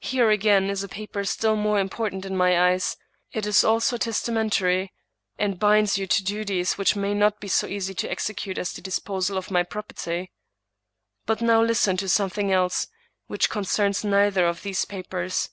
[0.00, 2.98] Here, again, is a paper still more important in my eyes;
[3.32, 4.92] it is also testamentary,,
[5.38, 8.82] and binds you to duties which may not be so easy to execute as the
[8.82, 10.30] dis posal of my property.
[11.24, 12.88] But now Hsten to something else,,
[13.26, 15.48] which concerns neither of these papers.